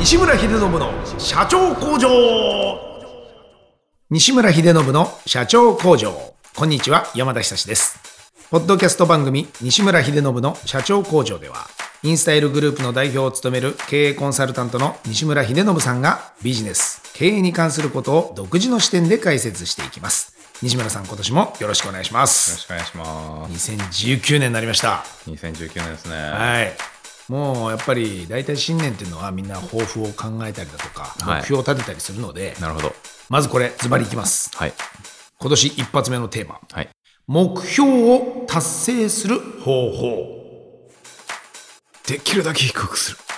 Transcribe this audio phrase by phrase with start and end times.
[0.00, 2.08] 西村秀信の社長工場。
[4.10, 6.34] 西村秀信の社長工場。
[6.56, 7.98] こんにちは山田久志です。
[8.50, 11.68] ポッドキャスト番組西村秀信の社長工場では
[12.02, 20.37] インスタイルグループの代表を務める経営コンサルタントの西村秀信さんがビジネス経営に関することを独自の視点で解説していきます。
[20.60, 23.70] 西村さん今年もよろしくお願いしまよろすしくお願いします。
[23.72, 26.16] 2019年になりました2019年ですね。
[26.16, 26.72] はい。
[27.28, 32.92] もうやっぱり大体新年っていうのはみんな抱負を考えたりだとかはい目標を立てたりするので、なるほど。
[33.28, 34.72] まずこれズバリいきますはい。
[35.38, 36.88] 今年一発目のテーマはい。
[37.28, 40.38] 目標を達成する方法
[42.08, 43.18] できるだけ低くする。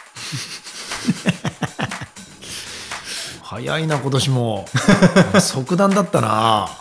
[3.42, 4.64] 早いな今年も
[5.38, 6.79] 即断だったな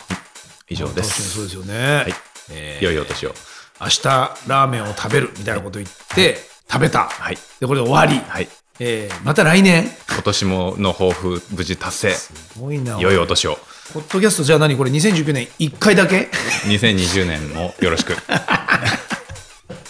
[0.69, 1.43] 以上で確かにそうす。
[1.43, 2.13] ですよね、い
[2.51, 3.33] えー良いお年を。
[3.81, 6.37] 明日ラーメンを食べるみたいなこと言って、
[6.71, 7.37] 食べた、はい。
[7.59, 8.47] でこれで終わり、はい。
[8.81, 12.11] えーまた来年今年もの抱負、無事達成。
[12.11, 13.57] すごいな良いお年を。
[13.93, 14.77] ポッドキャストじゃあ何？
[14.77, 16.29] これ2019年1回だけ
[16.67, 18.13] ？2020年もよろしく。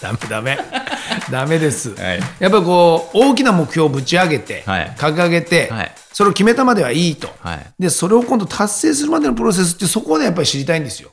[0.00, 0.58] ダメダメ。
[1.30, 2.20] ダメです、はい。
[2.38, 4.90] やっぱりこう大きな目標をぶち上げて、はい。
[4.96, 5.92] 掲げて、はい。
[6.12, 7.66] それを決めたまではいいと、はい。
[7.78, 11.10] でそれを今度達成するまでのプロセスってそこでやっぱり知りたいんですよ。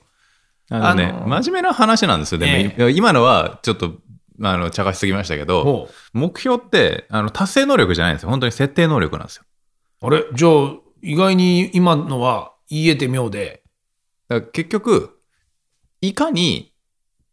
[0.69, 2.39] あのね、あの真面目な話なんですよ。
[2.39, 3.94] でも、今のはちょっと、
[4.41, 8.29] あの、茶化しすぎましたけどほ、目標って、あの、達成能力じゃないんですよ。
[8.29, 9.44] 本当に設定能力なんですよ。
[10.01, 10.25] あれ？
[10.33, 13.63] じゃあ意外に今のは言えて妙で。
[14.51, 15.22] 結局、
[16.01, 16.73] いかに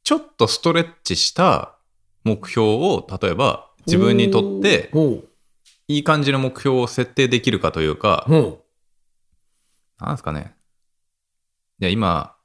[0.05, 1.75] ちょっとストレッチした
[2.23, 5.25] 目標を、例えば自分にとってほ
[5.89, 8.27] いい感じの目標を設定できるかというか
[9.99, 10.55] なんですかね。
[11.79, 12.37] じゃあ今、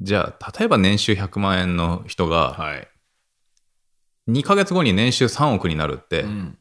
[0.00, 2.88] じゃあ、例えば年収100万円の人うが、はい、
[4.30, 6.58] 2ヶ月後に年収3億になるって、うん、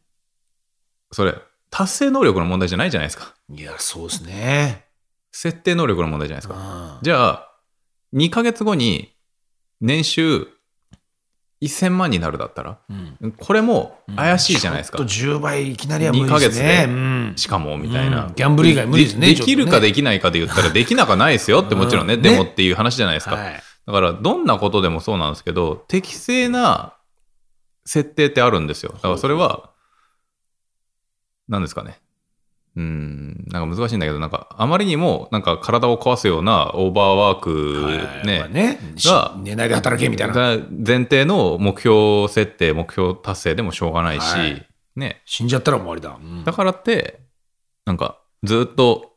[1.11, 1.35] それ、
[1.69, 3.35] 達成能力の問題じゃないじゃないですか。
[3.49, 4.85] いやそうですね
[5.31, 6.55] 設定能力の問題じゃないですか。
[6.57, 7.46] あじゃあ、
[8.13, 9.13] 2ヶ月後に
[9.81, 10.47] 年収
[11.61, 12.93] 1000万になるだったら、う
[13.27, 13.31] ん。
[13.31, 14.99] これも怪しいじゃないですか。
[14.99, 16.37] ちょっと10倍いきなりは無理ですね。
[16.37, 16.85] 2ヶ月で。
[16.85, 17.33] うん。
[17.35, 18.33] しかも、みたいな、うん。
[18.35, 22.21] ギャンブル以外無理ですねでできるかできないかで言ったら、できなくはないですよってもちろんね、 うん。
[22.21, 23.35] でもっていう話じゃないですか。
[23.35, 26.93] はいだから、どんなことでもそうなんですけど、適正な
[27.85, 28.91] 設定ってあるんですよ。
[28.91, 29.71] だからそれは、
[31.47, 32.01] 何ですかね。
[32.77, 45.23] うん、なんか難しいんだけど、なんか、あまりにも、なんか体を壊すようなオーバーワークね、はいねが寝ないで働けみたいなが前提の目標設定、目標達成でもしょうがないし、はいね。
[45.25, 47.21] 死んじゃったら終わりだ、うんだからって、
[47.85, 49.13] なんか、ずっと、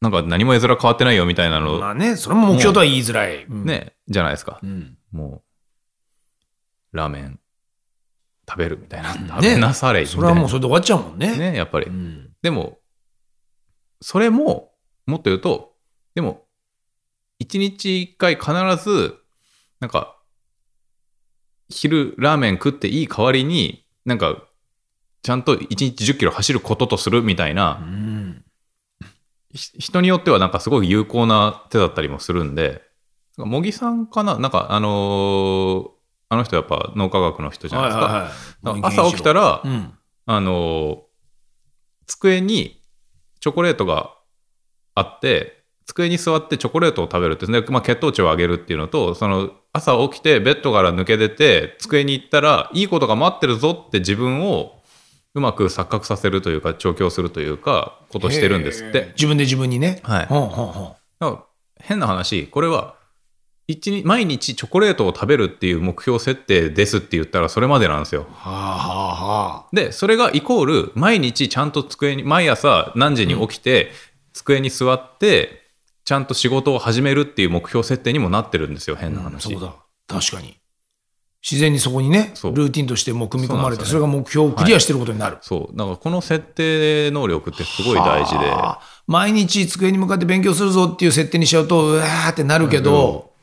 [0.00, 4.58] なんか何も絵面変わってないよみたいなの、まあねそれも目標とは言いづらい、うんね、じゃないですか。
[4.60, 5.44] うんも
[6.92, 7.38] う、ラーメン
[8.48, 9.14] 食べるみたいな。
[9.14, 10.20] ね食べなされみたいな。
[10.20, 11.86] それはもうそれで終わっちゃうもんねね、やっぱり。
[11.86, 12.76] うんでも、
[14.04, 14.74] それも、
[15.06, 15.72] もっと言うと、
[16.14, 16.44] でも、
[17.38, 19.14] 一日一回必ず、
[19.80, 20.18] なんか、
[21.70, 24.36] 昼ラーメン食っていい代わりに、なんか、
[25.22, 28.44] ちゃんと一日10キロ走ることとするみたいな、うん。
[29.54, 32.82] ひ人によってはなんかすごい有効な手だったりもするんで、
[33.38, 34.38] 茂木さんかな？
[34.38, 35.88] なんかあのー
[36.28, 38.04] あの人やっぱ脳科学の人じゃないですか。
[38.04, 38.28] はいは
[38.78, 39.94] い朝起きたら、うん。
[40.26, 40.96] あのー
[42.06, 42.83] 机に
[43.44, 44.14] チョコレートが
[44.94, 54.80] あって、机に座ってチョコレートを食べるって、ねまあ、血糖値を上げるっていうのと、その朝起きてベッドから抜け出て、机に行ったらいいことが待ってるぞって自分を
[55.34, 59.12] うまく錯覚させるというか、調教するというか、ことをしてるんですって。
[59.14, 60.00] 自分で自分にね。
[60.04, 60.24] はい。
[60.26, 61.42] ほんほんほんだから
[61.80, 62.94] 変な話、これは、
[63.66, 68.26] 一日毎日チョコレートを食べるっていう目標設定ですって言ったらそれまでなんですよ。
[68.30, 69.66] はあはあはあ。
[69.72, 73.90] で、それがイコール、毎日ちゃんと机に、毎朝何時に起きて、
[74.34, 75.62] 机に座って、
[76.04, 79.44] ちゃんと仕事を始めるっていう目標設定にもなってるんですよ、変なうん話。
[79.44, 79.74] そうだ。
[80.06, 80.56] 確かに。
[81.42, 85.76] 自然にそこにねルーティンとしてもう組み込まれてそ,、れが目標をクリアしてることになる、そう。
[85.76, 88.46] だからこの設定能力ってすごい大事で。
[88.50, 88.80] はあ。
[89.06, 93.33] 毎日机に向かって勉強するぞっていう設定にしちゃうとうわーってなるけど、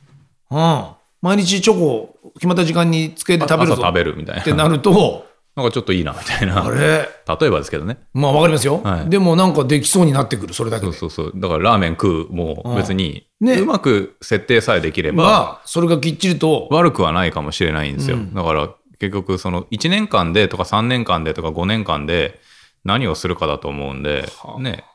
[0.52, 0.86] うん
[1.22, 4.42] 毎日チョコ決まった時間に机で食べるぞ朝食べるみたいな。
[4.42, 5.26] ってなると
[5.56, 6.66] なんかちょっといいな、みたいな。
[6.66, 7.10] あれ？
[7.28, 8.00] 例えばですけどね。
[8.14, 11.40] まあわかりますよ、はいでもなんかできそうになってくるそれだけでそうそうそう。
[11.42, 18.18] だからラーメン食うも別に、うんねうまく設定さえできれば、まあそれがきっちりと悪くはないかもしれないんですよ。
[18.18, 22.40] うんだから結局その1年間でとか3年間でとか5年間で
[22.84, 24.26] 何をするかだと思うんで、
[24.60, 24.86] ね、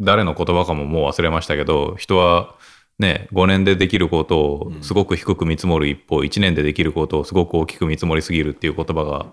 [0.00, 2.54] 誰の言葉かももう忘れましたけど、人は
[2.98, 9.32] ね、5年でできることをすごく低く見積もる一方、1年でできることをすごく大きく見積もりすぎるっていう言葉が、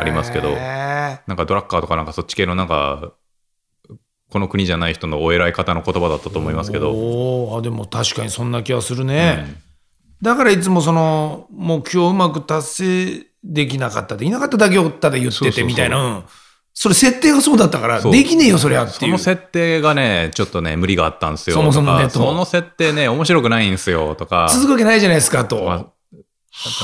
[0.00, 3.12] ありますけどなんかドラッカーとかなんかそっち系のなんか、
[4.30, 9.54] この国じゃない人のお偉い方の言葉だったと思いますけど、あでも確かにそんな気がするね、
[10.20, 15.64] だからいつもその目標をうまく達成できなかったできなかっただけをただ言ってそうそうそう。
[15.64, 15.98] てみたいな。
[16.04, 16.22] うん。
[16.22, 16.47] そ
[16.88, 21.56] れ設定がそうだったからできねえよそりゃっていうその設定がね、ちょっとね、無理があったんですよ。
[21.56, 24.48] そもそもねその設定ね、面白くないんですよ、とか。
[24.52, 25.86] 続くわけないじゃないですかと、まあやっ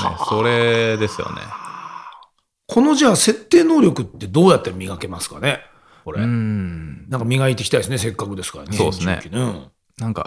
[0.03, 1.43] ぱね、それですよね。
[2.67, 5.61] このじゃあ設定能力ってどうやって磨けますかね？
[6.05, 7.09] これ、うん。
[7.09, 10.27] なんか磨いていきたいですねせっかくですからねそうですね2019年なんか、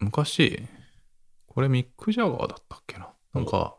[0.00, 0.62] 昔、
[1.46, 3.08] これミック・ジャガーだったっけな？
[3.32, 3.76] なんか、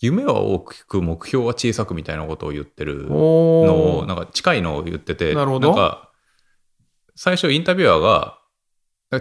[0.00, 5.72] 夢は大きく、目標は小さくみたいなことを言ってるうん、のおを、なんか近いのを言ってて、なるほど。
[5.72, 6.10] んか、
[7.14, 8.38] 最初インタビュアーが、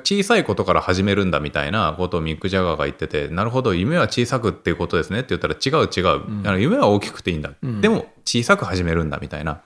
[0.04, 6.48] 小さいことから始めるんだみたいなことをミック・ジャガーが言ってて、なるほど、夢は小さくっていうことですねって言ったら、違う違う、ん。
[6.48, 7.82] あの夢は大きくていいんだ、うん。
[7.82, 9.62] でも小さく始めるんだみたいな。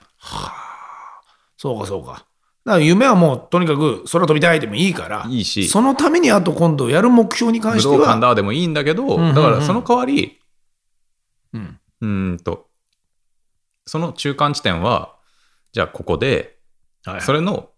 [1.56, 2.26] そうかそうか。
[2.64, 5.68] だから夢はもうとにかく空飛びたいでもいいからいいし。
[5.68, 9.34] そのためにあと今度やる目標に関武しては、道館だでもいいんだけど、んうんうん。
[9.34, 10.39] だからその代わり、
[11.52, 11.80] うん。
[12.00, 12.68] うーんと、
[13.86, 15.16] その中間地点は、
[15.72, 16.58] じゃあここで、
[17.04, 17.70] はいそれの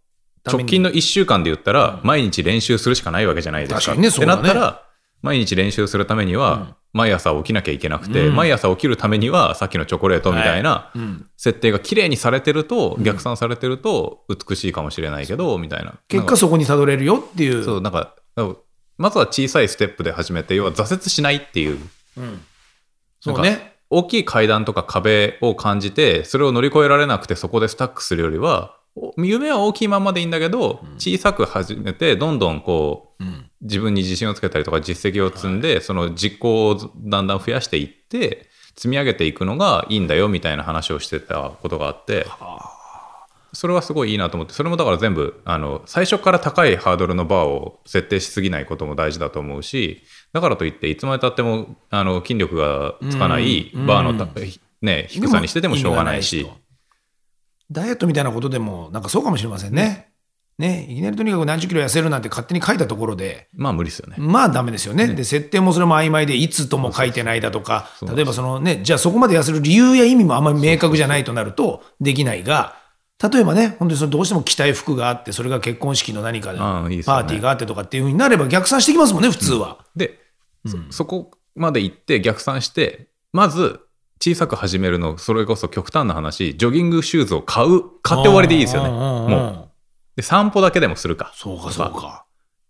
[0.45, 3.81] 直近の1週間で言ったら、毎日練習するしかないわけじゃないですか。
[3.81, 4.41] 確かにねそうだね。
[4.41, 4.83] ってなったら、
[5.23, 8.35] 毎日練習するためには、毎朝起きなきゃいけなくて、うん。
[8.35, 11.27] 毎朝起きるためには、さっきのチョコレートみたいなうん。
[11.37, 15.95] 設定が綺麗にされてると、逆算されてると、美しいかもしれないけど、みたいな。
[16.09, 17.63] 結果そこにたどれるよっていう。
[17.65, 18.17] そう、なんか、
[18.99, 21.79] まずは小さいステップで始めて、要は挫折しないっていう。
[22.19, 22.41] うん
[23.23, 23.77] そうね。
[23.89, 33.49] 大きい階段とか壁を感じて、それを乗り越えられなくてそこでスタックするよりは、お夢は大きいままでいいんだけど、小さく始めて、どんどんこう、うん。
[33.61, 42.27] 自分に自信をつけたりとか実績を積んで、その実行をだんだん増やしていって、積み上げていくのがいいんだよみたいな話をしてたことがあって、
[43.53, 50.03] それはすごいいいなと思って、それもだから全部、あの、最初から高いハードルのバーを設定しすぎないことも大事だと思うし、
[50.33, 54.27] だからといって、いつまでたっても、あの、筋力がつかないうんバーのた、
[54.81, 56.41] ね、低さにしててもしょうがないし。
[56.41, 56.47] い
[57.71, 60.13] ダイエットみたいなことでもなんかそうかもしれませんね。
[60.59, 64.17] ね、いきなりとにかく何十キロ痩せるなんて勝手に書いたところで、まあ無理ですよね。
[64.19, 65.09] まあダメですよね。
[65.09, 67.89] で、設定もそれも曖昧で、いつとも書いてないだとか。
[68.15, 72.77] 例えばそのね、じゃあそこまで痩せる理由や意味もあんまり明確じゃないとなるとできないが、
[73.31, 76.89] 例えばね、本当にそのどうしても着たい服があって、それが結婚式の何かで、パー
[77.29, 79.85] ティーがあってとかっていうふうになれば逆算してきますもんね、普通は。
[79.95, 80.19] で、
[80.67, 83.81] そそこまで行って逆算して、まず
[84.21, 88.89] 小さく始めるの、それこそ極端な話、ジョギングシューズを買う、買って終わりでいいですよね。
[88.89, 89.69] うんうんうんもう。
[90.17, 91.33] で、散歩だけでもするか。
[91.35, 92.25] そうか、そうか。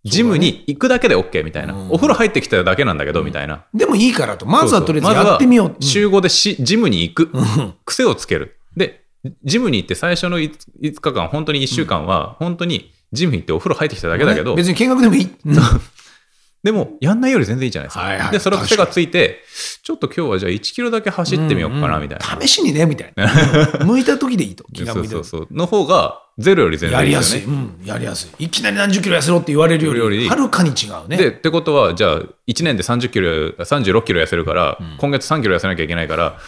[0.04, 1.74] ジムに行くだけで OK みたいな。
[1.74, 3.64] うんお風呂入ってきただけなんだけど、みたいな。
[3.72, 5.68] でもいいからと、まずはそうそうとりあえずやってみよう。
[5.68, 7.30] まずは週5でしジムに行く。
[7.32, 8.58] うん癖をつける。
[9.24, 15.36] で、ジムに行って最初の 5, 日間、本当に1週間は、本当にジム行ってお風呂入ってきただけだけど、別に見学でもいい。
[15.44, 15.54] うん
[16.62, 18.04] でも、やんないより全然いいじゃないですか。
[18.04, 19.42] はいはいで、その癖がついて、
[19.82, 22.40] ちょっと今日はじゃあ1キロだけ走ってみようかな、みたいな。
[22.40, 23.28] 試しにね、みたいな。
[23.84, 24.64] 向いた時でいいと。
[24.72, 25.48] 気がそうそうそう。
[25.50, 27.40] の方が、ゼロより全やりやすい。
[27.40, 27.72] 然いいですよね。
[27.80, 28.44] うん、やりやすい。
[28.44, 31.16] いきなり何十キロ痩せろって言われるより、はるかに違うね。
[31.16, 33.28] で、ってことは、じゃあ、1年で30キロ、
[33.58, 36.38] 36キロ痩せるから、今月3キロ痩せなきゃいけないから、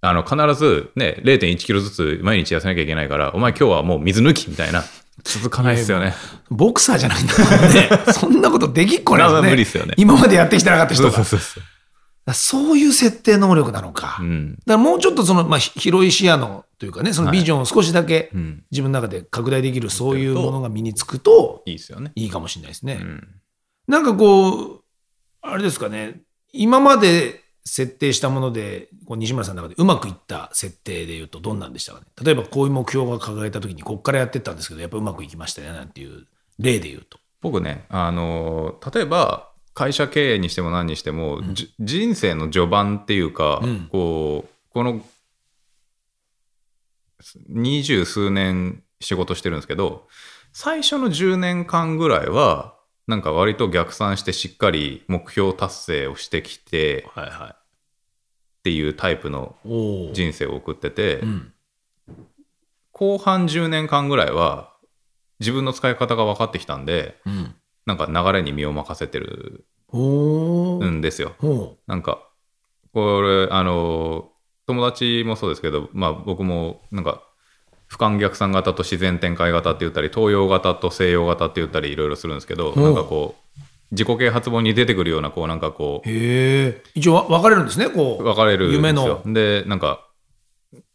[0.00, 4.84] あの、必ずね、0.1キロずつ毎日痩せなきゃいけないから、お前今日はもう水抜きみたいな。
[5.24, 6.14] 続かないですよね。
[6.50, 7.90] ボクサーじゃないんだからね。
[8.14, 9.50] そんなことできっこないでね。
[9.50, 11.10] 無理ですよね今までやってきてなかった人が。
[11.10, 11.62] そうそうそう。
[12.24, 14.02] だそういう設定能力なのか。
[14.02, 14.58] だかうん。
[14.66, 18.62] らもうちょっとその、まあ、ひ広い視野のというかね、そのビジョンを少しだけうん。
[18.70, 22.12] 自分の中で拡大できる、そういうものが身につくといいですよね。
[22.14, 22.98] いいかもしれないですね。
[23.02, 23.26] うん。
[23.88, 24.80] なんかこう、
[25.42, 26.20] あれですかね、
[26.52, 32.06] 今まで設定したもので、こう西村さんの中でうまくいった設定でいうと、どんなんでしたかね。
[32.22, 36.26] 例えばこういう目標が掲げたときに、ここからやってったんですけど、やっぱうまくいきましたね、なんていう
[36.58, 37.18] 例で言うと。
[37.40, 45.04] 僕ね、あのー例えば、会社経営にしても何にしても、じ人生の序盤っていうか、うんこう、この、
[47.48, 50.08] 二十数年仕事してるんですけど、
[50.52, 57.56] 最初の10年間ぐらいは、なんか割と逆算してしっかり目標達成をしてきてはいは
[58.58, 59.56] っていうタイプの。
[59.64, 61.52] 人生を送ってて、うん。
[62.92, 64.72] 後半10年間ぐらいは
[65.38, 67.54] 自分の使い方が分かってきたんで、うん。
[67.86, 69.64] なんか流れに身を任せてる。
[69.96, 71.34] んですよ。
[71.38, 72.28] ほなんか、
[72.92, 74.30] これ、あの、
[74.66, 77.22] 友達もそうですけど、まあ僕もなんか、
[77.90, 89.32] 俯瞰逆算型と自然展開型って言ったり東洋型と西洋型って言ったりいろいろするんですけど、うんなんかこう自己啓発本に出てくるようなこうなんかこうへえ一応わ分かれるんですねこう分かれるんです夢よの。
[89.32, 90.06] でなんか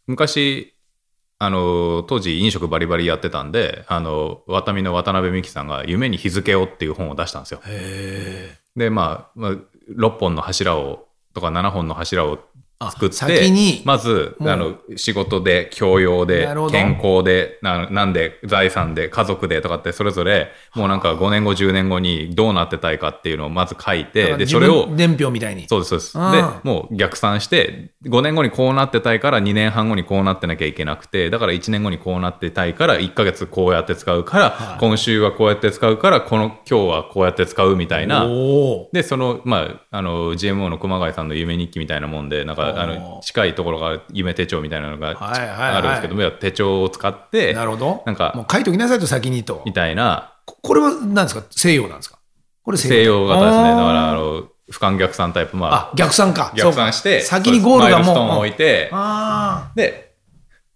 [0.06, 0.74] 昔
[1.38, 7.60] あの当時飲食バリバリやってたんであのワタミの渡辺美樹さんが「夢に日付を」っていう本を出したんですよ。
[7.66, 9.50] へえでまあ、まあ、
[9.90, 12.38] 6本の柱をとか7本の柱をあ
[12.90, 13.82] 作って先に？
[13.84, 25.66] まずあの仕事で教養で健康でななんで財産で家族でとかってそれぞれもうなんか5年後10年後にどうなってたいかっていうのをまず書いてで自それを分年表みたいに。
[25.68, 26.18] そうですそうです。
[26.18, 34.78] うんでもう逆算して5年後にこうなってたいから2年半後にこうなってなきゃいけなくてだから1年後にこうなってたいから1ヶ月こうやって使うから、はい。
[34.80, 38.26] 今週はこうやって使うからこの今日はこうやって使うみたいな。
[38.92, 45.58] でそのまああの GMO の熊谷さんの夢日記みたいなもんでなんかあの近いところが夢手帳みたいなのがはいはいはい。
[45.76, 48.02] あるんですけども、いや手帳を使ってなるほど。
[48.06, 49.62] なんかもう書いときなさいと先にと。
[49.64, 50.34] みたいな。
[50.46, 51.44] ここれは何ですか？
[51.50, 52.18] 西洋なんですか？
[52.62, 53.26] これ西洋。
[53.26, 55.56] 型ですねだからあの俯瞰逆算タイプ。
[55.56, 56.52] まああ逆算か。
[56.56, 58.90] 逆算して先にゴールがもうマイルストーンを置いて。
[58.92, 60.14] あで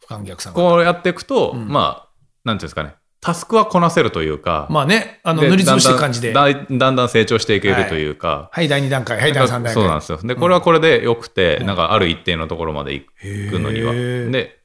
[0.09, 1.69] あ俯瞰逆算こうやっていくと、ん。
[1.69, 2.09] まあ
[2.45, 6.33] なんていうんですかねタスクはこなせるというか、まあねあので塗りつぶしていく感じで。
[6.33, 8.69] だんだん成長していけるというか、はい。
[8.69, 9.19] 第2段階。
[9.19, 9.75] はい第3段階。
[9.75, 10.19] そうなんですよ。
[10.23, 13.05] で、これはこれでよくて、なんかある一定のところまで行
[13.51, 13.93] くのには。
[13.93, 14.61] で、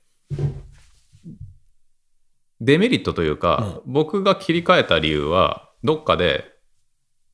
[2.62, 6.54] デメリットというか、僕が切り替えた理由は、どっかで、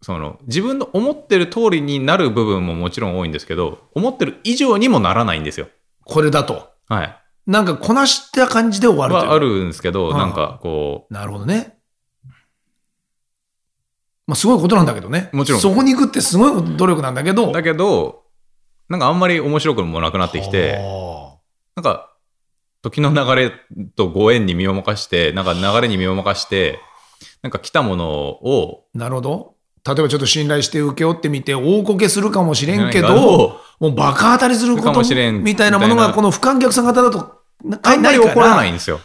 [0.01, 5.67] その自分の思ってる通りになる部分ももちろん多いんですけど、思ってる以上にもならないんですよ。
[6.05, 6.69] これだと。
[6.87, 7.18] はい。
[7.49, 9.27] なんかこなした感じで終わるという。
[9.27, 10.17] はあるんですけど、うん。
[10.17, 11.79] なんかこなるほどね。
[14.27, 15.31] まあすごいことなんだけどね。
[15.33, 15.61] もちろん。
[15.61, 17.49] そこに行くってすごい努力なんだけど。
[17.49, 18.21] う、だけど、
[18.87, 21.39] なんかあんまり面白くもなくなってきて、は
[21.75, 22.13] なんか、
[22.83, 23.51] 時の流れ
[23.95, 26.79] とご縁に身を任して、なんか流れに身を任して、
[27.41, 29.55] なんか来たものを、あなるほど。
[29.87, 37.38] 例えばちょっと信頼して請け負ってみて大こけするかもしれんけどもうバカ当たりするこかともしれんみたいなものがこの不観逆さ型だと
[37.83, 39.01] あんまり起こらないいんですよ。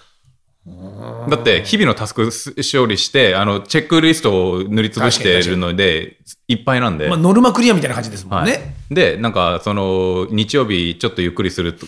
[1.28, 6.16] だって、日々のタスク勝利して、あの、チェックリストを塗りつぶしてるので、
[6.48, 7.08] いっぱいなんで。
[7.08, 8.46] まあ、ノルマクリアみたいな感じですもんはい。
[8.46, 11.86] ね、で、なんか、その、日曜日ちょっとゆっくりすると,、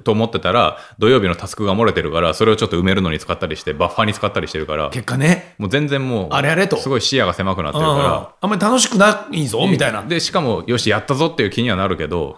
[0.00, 5.54] と思ってたら、土曜日のタスクが漏れてるから、それをちょっと埋めるのに使ったりして、バッファーに使ったりしてるから、結果ね。
[5.58, 6.76] もう全然もう、あれあれと。
[6.76, 9.66] すごい視野が狭くなってるうんかあんまり楽しくないぞら。
[9.68, 10.02] みたいな。
[10.02, 12.36] で、しかも、よし、やったぞっていう気にはなるけど、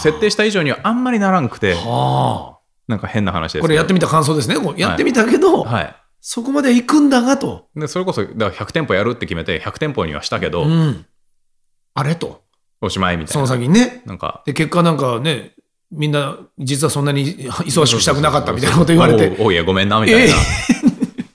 [0.00, 2.60] 設定した以上にはあんまりならんくて、はあ。
[2.88, 3.62] なんか変な話ですけど。
[3.62, 4.56] これやってみた感想ですね。
[4.76, 5.96] やってみたけど、はい。
[6.20, 11.06] そこまで行くんだがと、で、それこそ、だから100店舗やるって決めて、100店舗にはしたけど、うん、
[11.94, 12.42] あれと。
[12.82, 13.54] おしまいみたそのいな。
[13.54, 14.02] 先にね。
[14.06, 15.52] なんか、で結果なんかね
[15.90, 19.42] みんな実はそんなに忙しくしたくなかったみたいなこと言われて。
[19.42, 20.34] おいや、ごめんな、みたいな。
[20.36, 20.38] っ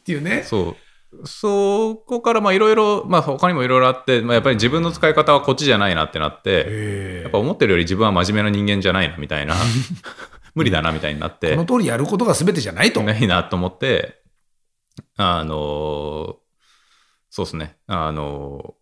[0.06, 0.44] ていうね。
[0.46, 0.76] そう。
[1.24, 9.56] そこから、まあ、いろいろ、まあ、他にもいろいろあって、まあ、やっぱり自分の使い方はこっちじゃないなってなって、へやっぱ思ってるより自分は真面目な人間じゃないな、みたいな。
[10.56, 11.66] 無理だな、みたいになってこの。
[11.66, 13.04] 通りやることが全てじゃないと。
[13.04, 14.22] ないなと思って、
[15.18, 16.38] あの、
[17.30, 17.78] そうですね。
[17.88, 18.76] あの、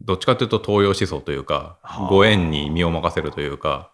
[0.00, 3.89] どっちかというと東洋思想というかはあ、ご縁に身を任せるというか、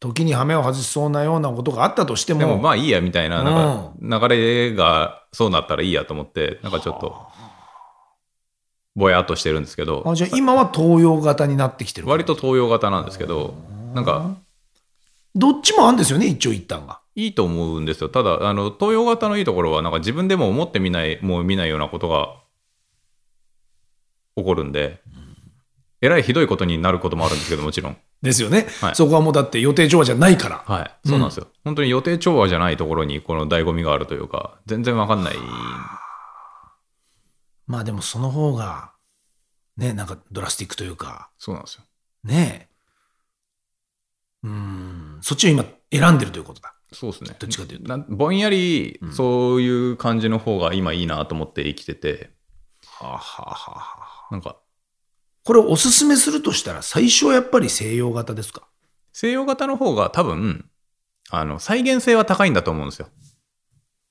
[0.00, 7.26] 時に羽目を外しそうなようなことがあったとしても、でもまあいいやみたいな、なんか流れがそうなったらいいやと思って、なんかちょっと、
[8.94, 12.08] ぼやっとしてるんですけど、あじゃあ今は東洋型になってきてる。
[12.08, 13.54] 割と東洋型なんですけど、
[13.94, 14.36] なんか、
[15.34, 17.00] どっちもあるんですよね、一長一短が。
[17.14, 18.08] いいと思うんですよ。
[18.08, 22.36] ただ、あの、東洋型のいいところは、なんか自分でも思ってみない、もう見ないようなことが
[24.36, 25.00] 起こるんで、
[26.00, 27.96] えらいひどいことになることもあるんですけど、もちろん。
[28.22, 30.64] ですよね、はいそこはもうだって予定調和じゃないから。
[30.66, 31.08] はい。
[31.08, 31.46] そうなんですよ。
[31.64, 35.34] 本当に予定調和じゃないところに、この醍醐味があるというか、全然わかんない。
[37.66, 38.92] まあでもその方が、
[39.76, 41.84] ね、なんかドラスティックというか、そうなんですよ。
[42.24, 42.78] ねえ。
[44.44, 46.74] うん、そっちを今選んでるということだ。
[46.92, 47.36] そうですね。
[47.38, 52.30] どっちかというとなぼんやり、そういう感じの方が今いいなと思って生きてて、
[52.84, 54.56] はあ、はあはあはあ、なんか、
[55.48, 58.68] これをおすすめするとしたら、最初はやっぱり西洋型ですか？
[59.14, 60.68] 西洋型の方が多分、
[61.30, 63.08] あの、再現性は高いんだと思うんですよ。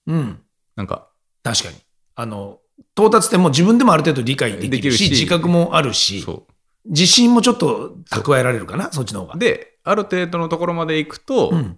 [0.08, 0.42] うん。
[0.76, 1.10] なんか、
[1.44, 1.76] 確かに。
[2.16, 2.58] あの、
[2.96, 6.48] 到達点も自分でもある程度理解できるし、るし自覚もあるし、そ
[6.86, 9.38] 自信もちょっと蓄えられるかな、そっちの方がう。。
[9.38, 11.78] で、ある程度のところまで行くと、うん。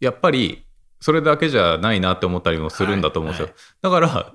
[0.00, 0.66] やっぱり、
[1.00, 3.46] それだけじゃないなって思ったりもするんだと思うんですよ。
[3.46, 4.32] はいだから、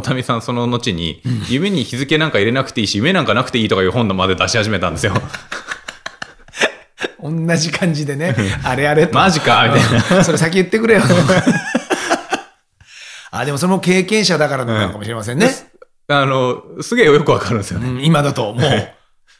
[0.00, 1.20] 渡美さんその後に、
[1.50, 5.12] 夢に日付なんか入れなくていいし、夢なんかなくていいとかいう本まで出し始めたんですよ。
[7.22, 8.34] 同じ感じでね、
[8.64, 9.14] あれあれと。
[9.14, 10.18] マジかみたいな。
[10.18, 11.02] うんそれ先言ってくれよ。
[13.30, 15.50] あ、でもその経験者だからなのかもしれませんね。
[16.08, 17.88] あの、すげえよくわかるんですよね。
[17.88, 18.88] うん今だと、もう、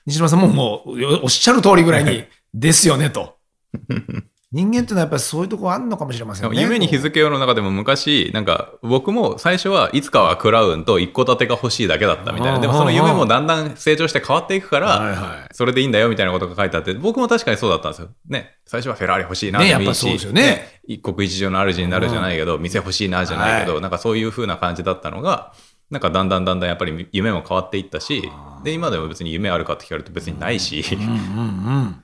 [0.06, 3.36] 西島さんももう、おっしゃる通りぐらいに、ですよね、と。
[4.52, 6.60] 人間ってのはやっぱりそういうとこあるのかもしれませんね。
[6.60, 12.60] 夢に日付よの中でも昔、なんか僕も最初はいつかはクラウンと一戸建てが欲しいだけだったみたいな。
[12.60, 15.48] でもその夢もだんだん成長して変わっていくから。
[15.52, 18.08] それでいいんだよみたいなことが書いてあって、僕も確かにそうだったんですよ。
[18.28, 18.54] ね。
[18.66, 25.54] 最初はフェラーリ欲しいなっぱそうですよね一国一城の主になるじゃないけど、店欲しいなじゃないけど、はなんかそういう風な感じだったのが、
[25.90, 28.22] なんかだんだんだんだんやっぱり夢も変わっていったし、
[28.64, 32.02] で、今でも別に夢あるかって聞かれると別にないし、うんうんうん。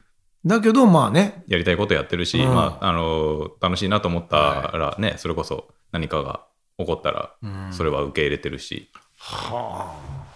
[0.49, 2.55] だけど、まあね、やりたいことやってるし、うん。
[2.55, 4.37] まあ、あの、楽しいなと思った
[4.73, 6.47] らね、それこそ何かが
[6.79, 7.35] 起こったら、
[7.71, 10.29] それは受け入れてるし、はあ。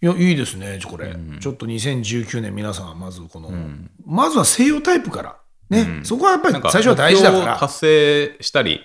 [0.00, 1.14] いや、いいですね、これ。
[1.40, 3.50] ちょっと2019年、皆さん、まずこの、
[4.04, 5.36] まずは西洋タイプから。
[5.70, 7.58] ね、そこはやっぱり最初は大事だから。
[7.58, 8.80] 達成したり、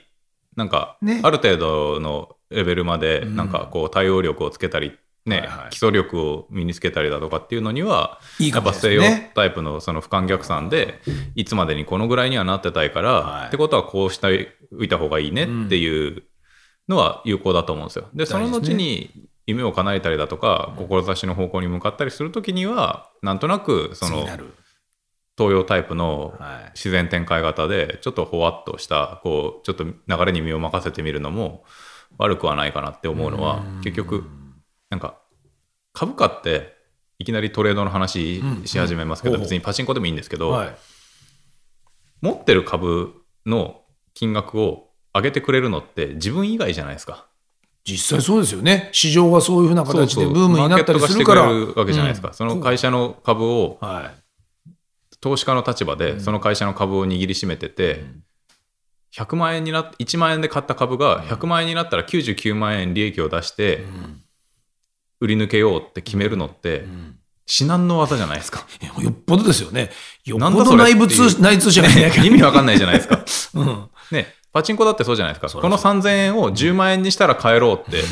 [0.55, 1.21] なんか、ね。
[1.23, 4.91] ある程度のレベルまで、なんかこう、対応力をつけたり、
[5.25, 5.69] ね、はいはい。
[5.69, 9.03] 基礎力を身につけたりだとかっていうのには、いいやっぱ西洋
[9.33, 11.01] タイプのその不感逆算で、
[11.35, 13.47] いつまでにこのぐらいにはなってたいから、はい。
[13.47, 16.23] ってことはこうしておいた方がいいねっていう
[16.87, 18.09] のは有効だと思うんですよ。
[18.13, 24.27] で、その後に夢を叶えたりだとか、志の方向に向かったりするときには、なんとなく、その。
[25.35, 26.71] 東洋タイプのはい。
[26.75, 31.63] 自然展開型でちょっとほわっとしたこうちょっと流れに身を任せてみるのも
[32.17, 34.25] 悪くはないかなって思うのは結局
[34.93, 35.17] なんか
[35.91, 36.75] 株価って
[37.17, 40.75] いきなりトレードの話し始めますけどうんうん別にパチンコでもいいんですけどはい。
[42.21, 43.11] 持ってる株
[43.45, 43.81] の
[44.13, 47.25] 金額を上げてくれるのって自分以外じゃないですか。
[47.83, 48.89] 実際そうですよね。
[48.93, 51.43] 市場がそういうふうなそう形でそうブームになったりするから。
[51.43, 52.29] マーケットがしてくれるわけじゃないですか。
[52.29, 54.77] うんその会社の株をはい。
[55.19, 58.05] 投資家の立場でその会社の株を握りしめてて、
[59.13, 63.85] 100万円になっ1万円で買った株が100万円になったら99万円利益を出して
[65.23, 66.85] 売り抜けようって決めるのって
[67.45, 68.65] 至難の技じゃないですか。
[69.01, 69.89] よっぽどですよね。
[70.25, 72.11] よっぽど内部通、内通者がいない。
[72.27, 73.23] 意味わかんないじゃないですか。
[73.55, 73.89] うん。
[74.11, 75.61] ね、パチンコだってそうじゃないですか。
[75.61, 78.03] この3000円を10万円にしたら買えろって、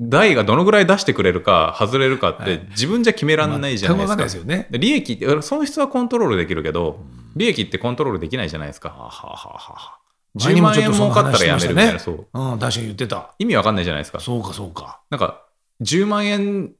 [0.00, 4.22] 台がどのぐらい出してくれるか外れるかって自分じゃ決めらんないじゃないですか。
[4.22, 4.66] ですよね。
[4.70, 7.00] で利益って損失はコントロールできるけど、
[7.36, 8.88] 利益ってコントロールできないじゃないですか。
[8.88, 9.98] はははは。
[10.36, 11.98] 10万円儲かったらやめるみたいな、ね。
[11.98, 12.26] そう。
[12.32, 13.34] うん、確かに言ってた。
[13.38, 14.20] 意味わかんないじゃないですか。
[14.20, 15.00] そうか、そうか。
[15.10, 15.42] なんか、
[15.82, 16.72] 10万円、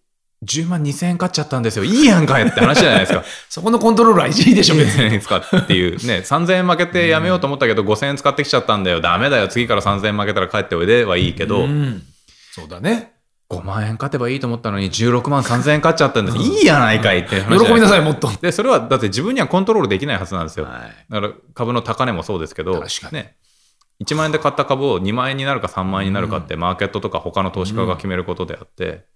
[0.44, 1.84] 10万2000円買っちゃったんですよ。
[1.84, 3.24] いいやんかいって話じゃないですか。
[3.48, 5.20] そこのコントロールはいいでしょ、別に。
[5.20, 5.96] 使っていう。
[6.06, 9.00] ね、3000円負けてやめようと思ったけど、5000円使ってきちゃったんだよ。
[9.00, 9.48] ダメだよ。
[9.48, 12.02] 次から3000円負けたら帰っておいではいいけど、うん。
[12.52, 13.18] そうだね。
[13.50, 16.38] 5万円勝てばいいと思ったのに16万3000円買っちゃったんです。
[16.38, 18.30] いいやないかいって話い喜びなさい、もっと。
[18.42, 20.66] で、それはだって自分にはコントロールできないはずなんですよ。
[20.66, 21.12] はい。
[21.12, 23.36] だから株の高値もそうですけど、確かにね、
[24.04, 29.06] 1万円で買った株を2万円になるか3万円になるかって、マーケットとか他の投資家が決めることであって、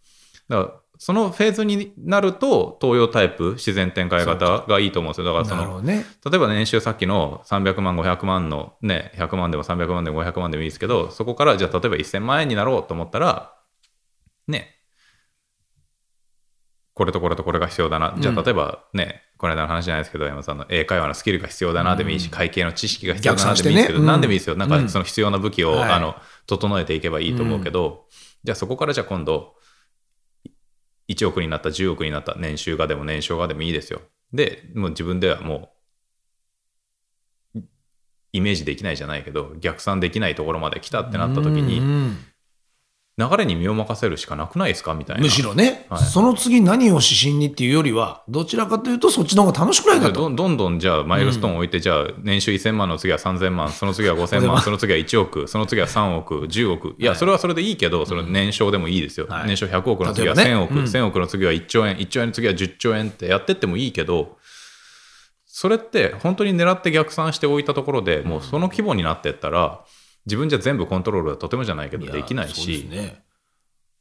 [0.49, 5.27] だからそのフェーズになると、東洋タイプ、自然展開型がいいと思うんですよ。
[5.27, 6.05] だからその、ね。
[6.25, 13.53] 例えば年収さっきの300万、500万のね、100万でも300万でも500万でもいいですけど、そこからじゃあ例えば1000万円になろうと思ったら、
[14.47, 14.77] ね、
[16.95, 18.15] これとこれとこれが必要だな。
[18.19, 24.03] じゃあ例えばね、この間の話じゃないですけど、山田さんの英会話のスキルが必要だなでもいいし、会計の知識が必要だなでもいいですけど、ね。
[24.03, 24.55] うん何でもいいですよ。
[24.55, 25.91] なんかその必要な武器を、はい。
[25.91, 26.15] あの
[26.47, 27.01] 整えてい。
[27.01, 28.07] けばいいと思うけど、
[28.45, 29.57] じゃあそこからじゃあ今度、
[31.09, 34.03] 1億になった、10億になった、年収がでも年商がでもいいですよ。
[34.33, 35.73] で、もう自分ではも
[37.57, 37.61] う、
[38.33, 42.17] イメージできないじゃないけど、逆算できないところまで来たってなった時うんに、うん
[43.19, 44.95] 流れに身を任せるしかなくないですか？
[44.95, 45.23] みたいな。
[45.23, 46.03] むしろね、はい。
[46.03, 50.13] その次何を指針にっていうよりは、どちらかというとそっちの方が楽しくないかと。
[50.13, 56.95] どんどんどんじゃあマイルストーン置いて、じゃあ年収1000万の次は3000万、その次は5000 5000万万、 その次は1億、その次は3億、10億。
[56.99, 59.27] いや、それはそれでいいけど、その年商でもいいですよ。
[59.29, 59.47] はい。
[59.47, 60.81] 年商100億の次は1000億、ね。
[60.81, 60.87] うん。
[60.87, 64.39] 1000億の次は1兆円、1兆円の次は10兆円ってやってってもいいけど、
[65.47, 69.81] それって本当に狙って逆算しておいたところでもうその規模になってったら、
[70.27, 72.89] 自分じゃ全部コントロールはとてもじゃないけどできないし、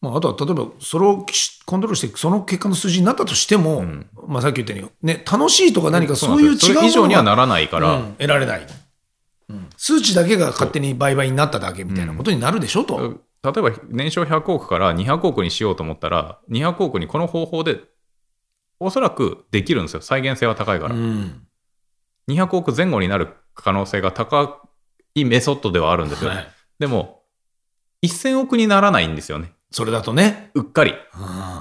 [0.02, 1.26] まあ、あとは例えばそれを
[1.66, 3.84] コントロールしてその結果の数字になったとしても、
[4.28, 8.68] まあ、さっき言ったように、ね、楽しいとか何かそういう違う以上にはならないから、うん得られない、
[9.50, 9.70] うん。
[9.78, 13.22] 数値だけが勝手に売買になっただけみたいなことになるでしょと。
[13.44, 17.82] 例えば年商100億から200億にしようと思ったら、200億にこの方法で
[18.80, 20.02] おそらくできるんですよ。
[20.02, 20.96] 再現性は高いから。
[20.96, 21.48] うん。
[22.30, 24.62] 200億前後になる可能性が高
[25.16, 26.30] いメソッドではあるんですよ。
[26.30, 26.48] はい
[26.80, 27.22] でも、
[28.04, 29.54] 1000億にならないんですよね。
[29.70, 30.50] それだとね。
[30.56, 30.92] うっかり。
[30.92, 30.98] うん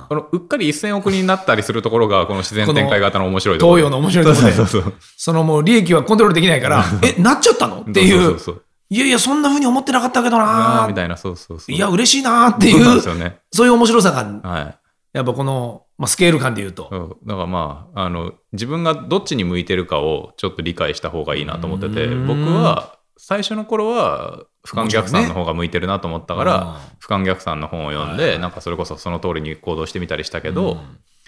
[0.09, 3.77] このうっかり1000億人になったりするところが、この自然展開型の面白いところ。
[3.77, 4.95] 東洋の面白いところでそうそうそう。
[5.17, 7.83] そのもう利益はコントロールできないから、え、なっちゃったの？
[7.83, 8.65] っていそうそうう、そう。
[8.89, 11.73] いやいや、そんな風に思ってなかったけどあなあ、みたいな、そうそうそう。
[11.73, 13.39] いや、嬉しいなーっていそうなんでう、ね。
[13.53, 14.79] そういう面白さが、はい。
[15.13, 16.89] やっぱこの、まあ、スケール感で言うと。
[16.91, 30.79] そうだからまあ、あの、自分がどっちに向いてるかをちょっと理解した方がいいなと思ってて、僕は最初の頃は、俯瞰逆算の方が向いてるなと思ったから、俯瞰逆算の本を読んで、なんかそれこそその通りに行動してみたりしたけど、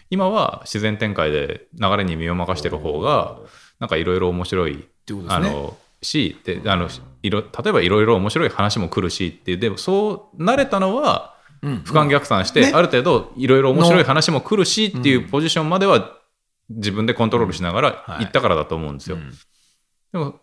[0.08, 3.36] 今は自然展開で流れに身を任してる方が、
[3.78, 4.82] なんかいろいろ面白い、ね。
[5.28, 6.88] あの、し、であの
[7.22, 12.72] いろ例えばいろいろ面白い話も来るしっていう、でもそう慣れたのは、うん俯瞰逆算して、ね。
[12.74, 16.18] ある程度いろいろ面白い話も来るしっていうポジションまでは
[16.70, 19.16] 自分でコントロールしながらはい行ったからだと思うんですよ。
[19.16, 19.30] うん。
[20.12, 20.40] でも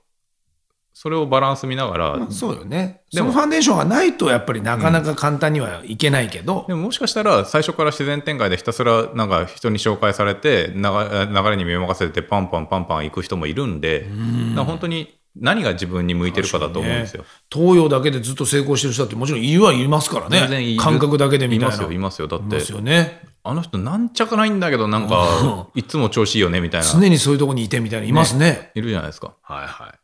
[0.93, 3.01] それをバランス見ながら、まあそうよね。
[3.13, 14.13] でもファンデーションがないと、やっぱりなかなか簡単にはいけないけど、でももしかしたら最初から自然展開でひたすらなんか人に紹介されて流流れに身を任せてパンパンパンパン行く人もいるんで、だか
[14.57, 17.23] ら本当に何が自分に向いてるかだと思うんですよ。
[17.51, 22.27] 東洋だけでずっと成功してる人だってもちろんいるはいますから全然感覚だけでみたいないますよ、いますよ。
[22.27, 29.35] だっていますよねあの人なんちゃかないんだけどなんかいつも調子いいよねみたいな常にそういうとこにいてみたいないますねいるじゃないですか。
[29.41, 29.98] はいはい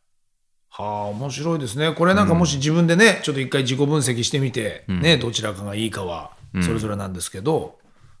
[0.78, 1.92] はあ面白いですね。
[1.92, 7.78] これなんかもし自分でね、ちょっと一回自己分析してみて、ねどちらかがいいかはそれぞれなんですけど、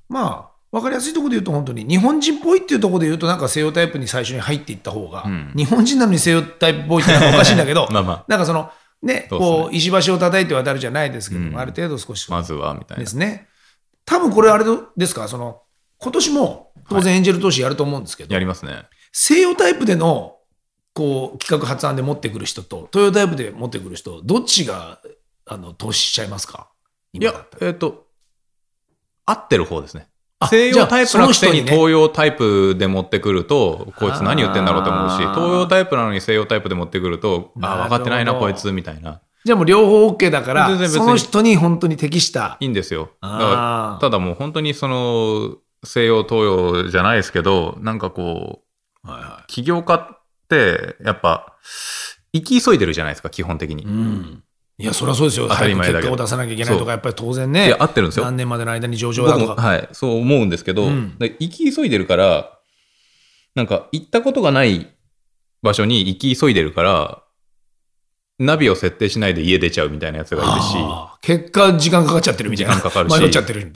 [0.08, 5.52] まあ分かりやすいところで言うと本当に日本人っぽいっていうところで言うとなんか西洋タイプに最初に入っていった方が、ん。
[5.54, 8.24] 日本人なのに西洋タイプっぽいってのはおかしいんだけど まあまあ。
[8.26, 8.70] なんかその
[9.02, 13.04] ねこう石橋を叩いて渡るじゃないですけどある程度少しまずはみたいな。
[13.04, 13.06] で。
[13.06, 13.48] すね。
[14.06, 14.64] 多分これあれ
[14.96, 15.62] ですか、その
[15.98, 18.84] 今年も当然エンジェル投資やると思うんですけど、やりますね。
[19.12, 20.35] 西洋タイプでの
[20.96, 24.98] こう企画発案で持ってくる人と東洋タイプで持ってくる人、どっちが
[25.44, 26.68] あの投資しちゃいますか？
[27.12, 28.06] いやえっ、と、
[29.26, 30.08] 合ってる方ですね。
[30.38, 39.20] あ西洋タイプなくせに東洋タイプで持ってくると、こいつ何言ってんだろうと思うし、東洋タイプなのに西洋タイプで持ってくると、あ分かってないな、こいつ、みたいな。
[39.44, 42.56] じゃあもう両方 OK だから、その人に本当に適した。
[42.60, 43.10] いいんですよ。
[43.20, 48.62] だただもう本当にその、西洋東洋じゃないですけど、なんかこ
[49.04, 50.15] う、はいは起業家って、
[51.04, 51.56] やっぱ、
[52.32, 53.82] 生き急いでるじゃないですか、基本的に。
[53.82, 53.86] い。
[53.86, 54.42] うん。
[54.78, 55.48] いや、そりゃそうですよ。
[55.48, 58.24] 当たり前だ結果を出さなきゃいけないとか、やっぱり当然いねや、合ってるんですよ。
[58.26, 59.60] 何年までの間に上場だとか。
[59.60, 62.58] はい、そう思うんですけど、うんき急いでるから、
[63.54, 64.94] なんか行ったことがない
[65.62, 67.22] 場所に行き急いでるから、
[68.38, 70.76] ナビを設定しないで家出ちゃうみたいなやつがいるし、
[71.22, 72.74] 結果、時間かかっちゃってるみたいな。
[72.74, 73.72] 時間かかるし迷っちゃってる。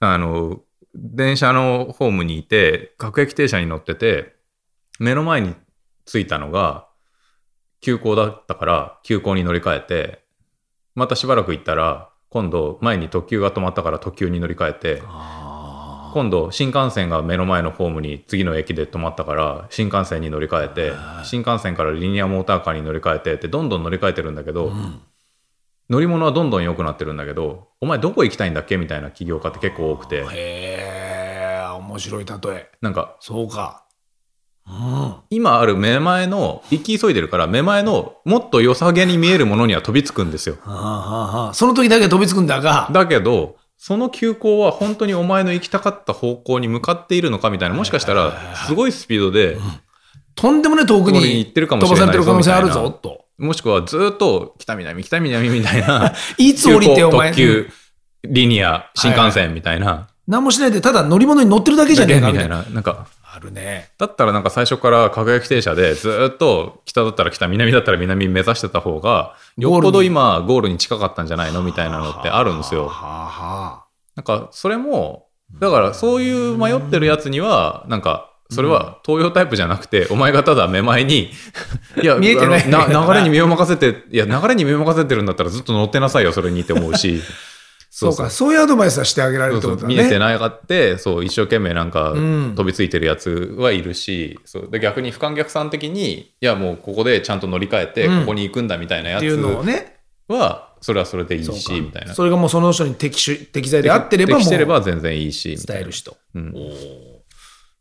[0.00, 0.60] あの、
[0.92, 4.34] 電車のホームにいて、各駅停車に乗ってて、
[4.98, 5.54] 目の前に
[6.06, 6.86] 着いたのが、
[7.80, 10.24] 急行だったから、急行に乗り換えて、
[10.94, 20.92] またしばらく行ったら、今度前に特急が止まったから特急に乗り換えて、あ今度新幹線が目の前のホームに次の駅で止まったから新幹線に乗り換えて
[21.24, 25.02] 新幹線からリニアモーターカーに乗り換えてってどんどん乗り換えてるんだけど、ん。
[25.90, 28.76] 乗り物はどんどん良くなってるんだけどお前どこ行きたいんだっけ？
[28.76, 30.24] みたいな起業家って結構多くて。
[30.24, 32.70] ーへえ、面白い例え。
[32.80, 33.83] なんかそうか。
[34.66, 35.14] うん。
[35.30, 49.58] 今ある目前の行き急いでるから目前のもっと良さげに見えるものには飛びつくんですよはあはあはあその時だけ飛びつくんだが、だけどその急行は本当にお前の行きたかった方向に向かっているのかみたいなもしかしたらすごいスピードで
[50.34, 53.24] とんでもね遠くにに行ってるかも飛ばさしれないれてる可能性あるぞと。
[53.36, 56.14] もしくはずっと北南、北南みたいな。
[56.38, 57.68] いつ降りてお前特急、
[58.22, 60.08] リニア、新幹線みたいな。
[60.28, 62.62] 何もしないで、ただ乗り物に乗ってるだけじゃねえかみたいな。
[62.62, 62.70] な。
[62.70, 63.13] なんか、あ
[63.44, 63.90] るね。
[63.98, 72.90] だったらなんか最初から各駅停車でずっと北だったら北、南だったら南目指してた方が、よっぽど今ゴールに近かったんじゃないのみたいなのってあるんですよ。
[74.16, 75.28] なんかそれも、
[75.60, 81.30] だからそういう迷ってるやつには、なんか、それは東洋タイプじゃなくて、お前がただ目前に、
[82.02, 87.22] いや、見えてない流れに身を任せて、いや、流れに身を任せてるんだったらずっと乗ってなさいよ、それにって思うし。
[87.96, 90.02] そうか、そういうアドバイスはしてあげられるそうそうってことだね。
[90.02, 99.94] 見えてなかって、そう、一生懸命なんかうん飛びついてるやつはいるし、そうで逆に俯瞰逆算的に、いや、もうここでちゃんと乗り換えて、うんここに行くんだみたいなやつっていうのをね。
[100.26, 102.14] は、それはそれでいいそうし、かみたいな。
[102.14, 105.92] それがもうその人に適種適材であってればもう適してれば全然いいし、伝える。
[105.92, 106.16] 人。
[106.34, 106.54] うん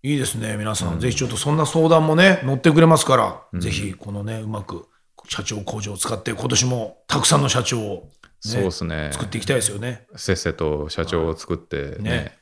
[0.05, 0.99] いいですね、皆さん。
[0.99, 3.15] ぜひちょっとそんな相談もね、乗ってくれますか
[3.53, 4.85] ら、ぜひこのね、うまく
[5.29, 9.09] 社長工場を使って、今年もたくさんの社長を、ねそうですね。
[9.13, 10.05] 作っていきたいですよね。
[10.15, 12.09] せっせと社長を作ってね。
[12.09, 12.37] ね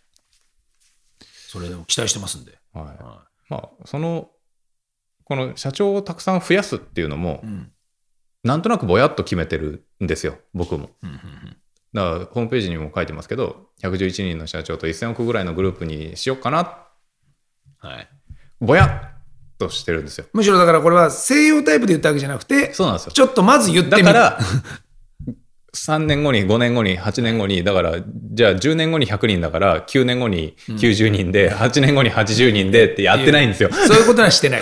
[1.48, 2.58] それを期待してますんで。
[2.74, 2.86] はい。
[3.50, 4.32] まあ、その、
[5.26, 7.72] この社長をたくさん増やすっていうのもう、ん
[8.44, 10.90] なんとなくぼやっと決めてるんですよ、僕も。
[11.04, 11.58] うんうん
[11.94, 16.88] だからホームページにも書いてますけど、111人の社長と1000億ぐらいのグループにしようかな、
[17.80, 18.08] はい。
[18.62, 19.22] ぼやっ
[19.58, 20.26] としてるんですよ。
[20.32, 23.12] むしろだからこれは西洋タイプで言ったわけじゃなくて、そうなんですよ。
[23.12, 24.06] ちょっとまず言ってみる。
[24.06, 24.40] だから、
[25.74, 27.96] 3年後に、5年後に、8年後に、だから、
[28.34, 33.70] じゃあ10年後に100人だから、9年後に90人で、8年後に80人でってやってないんですよ。
[33.72, 34.62] そういうことはしてない。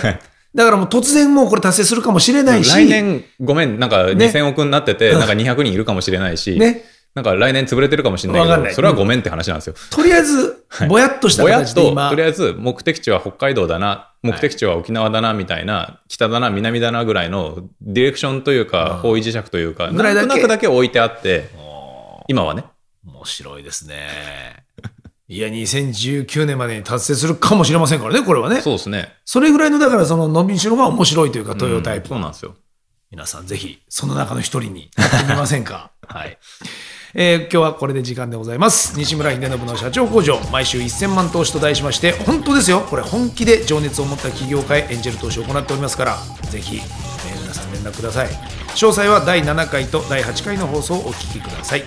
[0.52, 9.74] だからもう突然もうこれ達成するかもしれないし、来年、ごめん、なんかね2000億になってて、なんか200人いるかもしれないし、ね、なんか来年潰れてるかもしれないけど、それはごめんって話なんですよ。
[9.90, 21.50] とりあえず、ぼやっとしたぼやっと、形で今と、りあえず目的地は北海道だな、目的地は沖縄だな、みたいな、北だな、南だなぐらいのディレクションというか、方位磁石というか、ぐらいだけなんとなくだけ置いてあって、
[22.28, 22.64] 今はね。
[23.04, 24.64] 面白いですね。
[25.26, 28.60] いや、2019年までに達成するかもしれませんからね、これはね。
[28.60, 29.14] そうですね。
[29.24, 32.08] それぐらいの、だからその伸びしろが面白いというか、トヨタイプ。
[32.08, 32.54] そうなんですよ。
[33.10, 35.90] 皆さんぜひ、その中の一人になってみませんか？
[36.06, 36.38] はい。
[37.14, 38.96] えー今日はこれで時間でございます。
[38.98, 46.16] 西村秀信の社長工場、毎週1000万投資と題しまして、本当ですよ、これ本気で情熱を持った企業家へエンジェル投資を行っておりますから、
[46.50, 48.28] ぜひ、えー皆さん連絡ください。
[48.28, 51.82] 詳細は第7回と第8回の放送をお聞きください。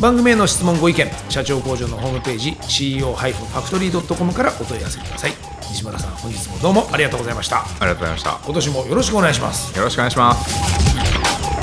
[0.00, 5.32] 番組への質問ご意見、社長工場のホームページ、CEO-factory.com からお問い合わせください。
[5.70, 7.60] 西村さん、本日もどうもありがとうございました。
[7.60, 8.40] ありがとうございました。
[8.44, 9.76] 今年もよろしくお願いします。
[9.76, 11.55] よろしくお願いします。